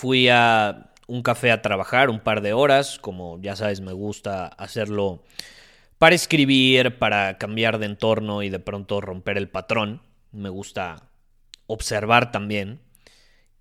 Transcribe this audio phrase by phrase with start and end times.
[0.00, 4.46] fui a un café a trabajar un par de horas, como ya sabes me gusta
[4.46, 5.22] hacerlo
[5.98, 10.00] para escribir, para cambiar de entorno y de pronto romper el patrón.
[10.32, 11.10] Me gusta
[11.66, 12.80] observar también.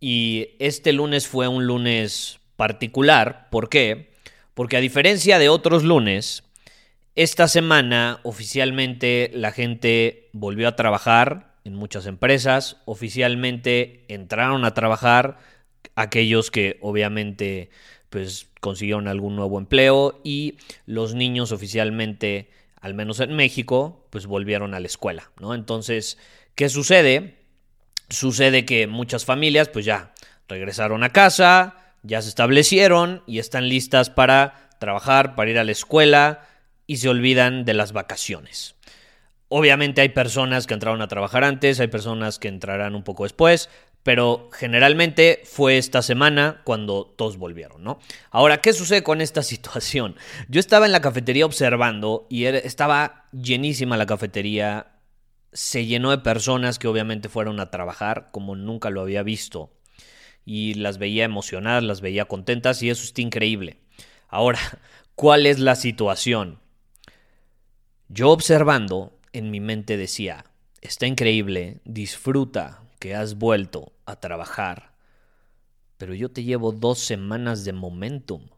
[0.00, 4.12] Y este lunes fue un lunes particular, ¿por qué?
[4.54, 6.42] Porque a diferencia de otros lunes,
[7.14, 15.38] esta semana oficialmente la gente volvió a trabajar en muchas empresas, oficialmente entraron a trabajar
[15.94, 17.70] aquellos que obviamente
[18.10, 22.48] pues consiguieron algún nuevo empleo y los niños oficialmente,
[22.80, 25.54] al menos en México, pues volvieron a la escuela, ¿no?
[25.54, 26.18] Entonces,
[26.54, 27.38] ¿qué sucede?
[28.08, 30.14] Sucede que muchas familias pues ya
[30.48, 35.72] regresaron a casa, ya se establecieron y están listas para trabajar, para ir a la
[35.72, 36.46] escuela
[36.86, 38.76] y se olvidan de las vacaciones.
[39.48, 43.70] Obviamente hay personas que entraron a trabajar antes, hay personas que entrarán un poco después,
[44.04, 47.98] pero generalmente fue esta semana cuando todos volvieron, ¿no?
[48.30, 50.14] Ahora, ¿qué sucede con esta situación?
[50.48, 54.92] Yo estaba en la cafetería observando y estaba llenísima la cafetería,
[55.52, 59.72] se llenó de personas que obviamente fueron a trabajar como nunca lo había visto
[60.44, 63.78] y las veía emocionadas, las veía contentas y eso está increíble.
[64.28, 64.60] Ahora,
[65.14, 66.60] ¿cuál es la situación?
[68.08, 70.44] Yo observando, en mi mente decía,
[70.82, 74.94] está increíble, disfruta que has vuelto a trabajar,
[75.98, 78.48] pero yo te llevo dos semanas de momentum.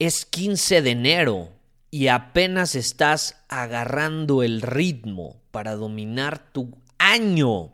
[0.00, 1.52] Es 15 de enero
[1.92, 7.70] y apenas estás agarrando el ritmo para dominar tu año.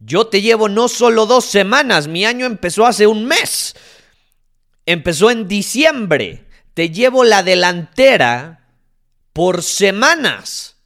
[0.00, 3.76] Yo te llevo no solo dos semanas, mi año empezó hace un mes.
[4.84, 6.44] Empezó en diciembre.
[6.74, 8.66] Te llevo la delantera
[9.32, 10.77] por semanas.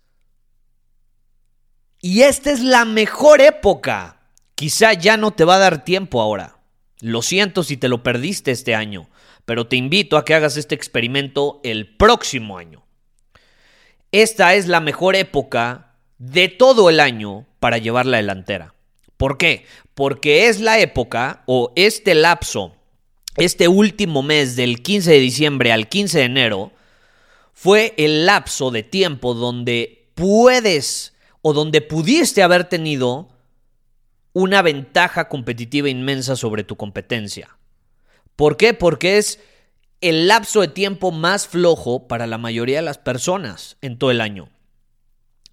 [2.03, 4.21] Y esta es la mejor época.
[4.55, 6.59] Quizá ya no te va a dar tiempo ahora.
[7.01, 9.09] Lo siento si te lo perdiste este año
[9.45, 12.85] pero te invito a que hagas este experimento el próximo año.
[14.13, 18.75] Esta es la mejor época de todo el año para llevar la delantera.
[19.17, 19.67] ¿Por qué?
[19.95, 22.77] Porque es la época o este lapso,
[23.37, 26.73] este último mes del 15 de diciembre al 15 de enero,
[27.53, 33.29] fue el lapso de tiempo donde puedes o donde pudiste haber tenido
[34.33, 37.59] una ventaja competitiva inmensa sobre tu competencia.
[38.37, 38.73] ¿Por qué?
[38.73, 39.41] Porque es
[40.01, 44.21] el lapso de tiempo más flojo para la mayoría de las personas en todo el
[44.21, 44.49] año.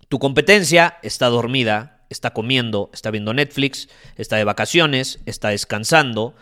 [0.07, 6.35] Tu competencia está dormida, está comiendo, está viendo Netflix, está de vacaciones, está descansando,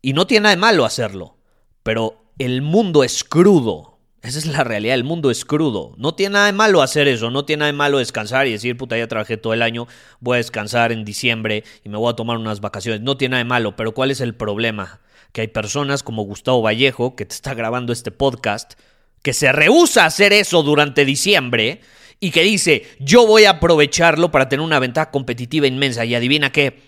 [0.00, 1.36] y no tiene nada de malo hacerlo,
[1.82, 3.97] pero el mundo es crudo.
[4.22, 5.94] Esa es la realidad, el mundo es crudo.
[5.96, 8.76] No tiene nada de malo hacer eso, no tiene nada de malo descansar y decir,
[8.76, 9.86] puta, ya trabajé todo el año,
[10.20, 13.00] voy a descansar en diciembre y me voy a tomar unas vacaciones.
[13.00, 15.00] No tiene nada de malo, pero ¿cuál es el problema?
[15.32, 18.74] que hay personas como Gustavo Vallejo, que te está grabando este podcast,
[19.22, 21.80] que se rehúsa a hacer eso durante diciembre
[22.20, 26.50] y que dice, yo voy a aprovecharlo para tener una ventaja competitiva inmensa y adivina
[26.50, 26.82] qué,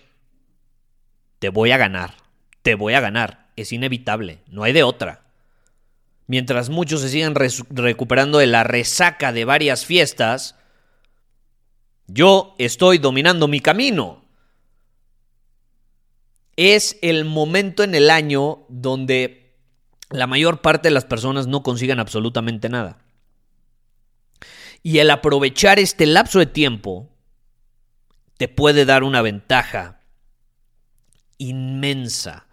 [1.39, 2.15] te voy a ganar,
[2.61, 5.20] te voy a ganar, es inevitable, no hay de otra.
[6.27, 10.55] Mientras muchos se siguen recuperando de la resaca de varias fiestas,
[12.07, 14.21] yo estoy dominando mi camino
[16.55, 19.55] es el momento en el año donde
[20.09, 22.99] la mayor parte de las personas no consigan absolutamente nada.
[24.83, 27.09] Y el aprovechar este lapso de tiempo
[28.37, 30.01] te puede dar una ventaja
[31.37, 32.47] inmensa.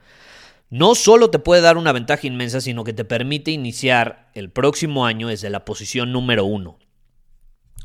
[0.70, 5.06] No solo te puede dar una ventaja inmensa, sino que te permite iniciar el próximo
[5.06, 6.79] año desde la posición número uno.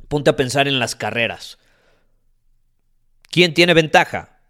[0.10, 1.58] Ponte a pensar en las carreras.
[3.30, 4.42] ¿Quién tiene ventaja?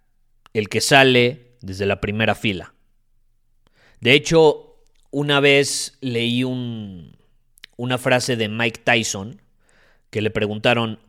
[0.53, 2.73] El que sale desde la primera fila.
[4.01, 9.41] De hecho, una vez leí una frase de Mike Tyson
[10.09, 10.99] que le preguntaron,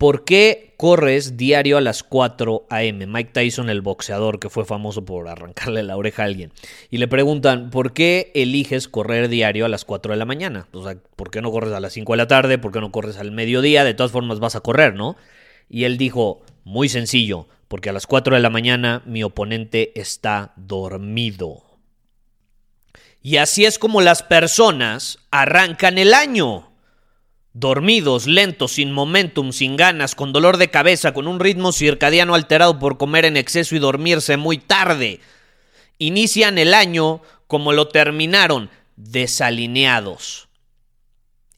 [0.00, 3.06] ¿por qué corres diario a las 4 a.m.?
[3.06, 6.54] Mike Tyson, el boxeador que fue famoso por arrancarle la oreja a alguien.
[6.88, 10.68] Y le preguntan, ¿por qué eliges correr diario a las 4 de la mañana?
[10.72, 12.56] O sea, ¿por qué no corres a las 5 de la tarde?
[12.56, 13.84] ¿Por qué no corres al mediodía?
[13.84, 15.16] De todas formas vas a correr, ¿no?
[15.68, 20.54] Y él dijo, muy sencillo, porque a las 4 de la mañana mi oponente está
[20.56, 21.62] dormido.
[23.20, 26.69] Y así es como las personas arrancan el año.
[27.52, 32.78] Dormidos, lentos, sin momentum, sin ganas, con dolor de cabeza, con un ritmo circadiano alterado
[32.78, 35.20] por comer en exceso y dormirse muy tarde.
[35.98, 40.48] Inician el año como lo terminaron, desalineados.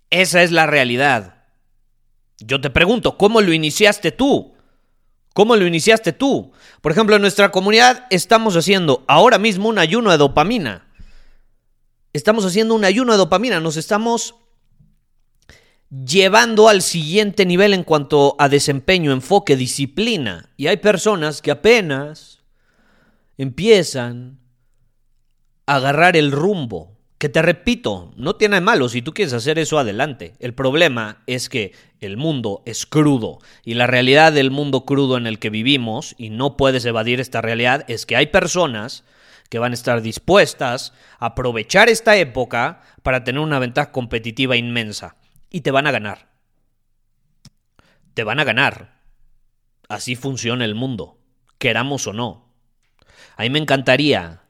[0.09, 1.45] Esa es la realidad.
[2.39, 4.55] Yo te pregunto, ¿cómo lo iniciaste tú?
[5.35, 6.53] ¿Cómo lo iniciaste tú?
[6.81, 10.87] Por ejemplo, en nuestra comunidad estamos haciendo ahora mismo un ayuno de dopamina.
[12.13, 14.35] Estamos haciendo un ayuno de dopamina, nos estamos
[15.93, 20.49] llevando al siguiente nivel en cuanto a desempeño, enfoque, disciplina.
[20.57, 22.41] Y hay personas que apenas
[23.37, 24.39] empiezan
[25.67, 26.97] a agarrar el rumbo.
[27.19, 30.35] Que te repito, no tiene malo, si tú quieres hacer eso adelante.
[30.41, 35.29] El problema es que el mundo es crudo y la realidad del mundo crudo en
[35.29, 39.05] el que vivimos, y no puedes evadir esta realidad, es que hay personas
[39.51, 45.15] que van a estar dispuestas a aprovechar esta época para tener una ventaja competitiva inmensa
[45.53, 46.31] y te van a ganar.
[48.15, 49.01] Te van a ganar.
[49.89, 51.19] Así funciona el mundo,
[51.59, 52.53] queramos o no.
[53.37, 54.41] A mí me encantaría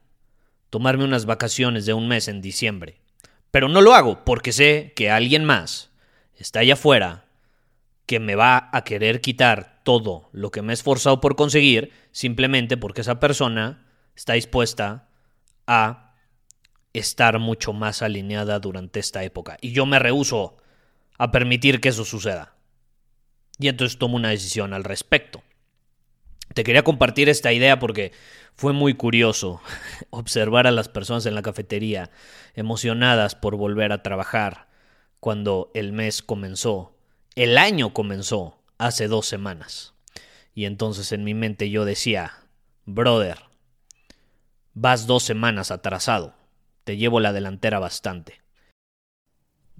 [0.69, 3.01] tomarme unas vacaciones de un mes en diciembre,
[3.51, 5.91] pero no lo hago porque sé que alguien más
[6.35, 7.25] está allá afuera
[8.05, 12.77] que me va a querer quitar todo lo que me he esforzado por conseguir simplemente
[12.77, 13.85] porque esa persona
[14.15, 15.09] está dispuesta
[15.67, 16.15] a
[16.93, 19.57] estar mucho más alineada durante esta época.
[19.61, 20.57] Y yo me rehuso
[21.17, 22.55] a permitir que eso suceda.
[23.59, 25.43] Y entonces tomo una decisión al respecto.
[26.53, 28.11] Te quería compartir esta idea porque
[28.55, 29.61] fue muy curioso
[30.09, 32.11] observar a las personas en la cafetería
[32.53, 34.67] emocionadas por volver a trabajar
[35.19, 36.95] cuando el mes comenzó.
[37.35, 39.93] El año comenzó hace dos semanas.
[40.53, 42.33] Y entonces en mi mente yo decía,
[42.85, 43.39] brother,
[44.73, 46.35] vas dos semanas atrasado.
[46.83, 48.42] Te llevo la delantera bastante.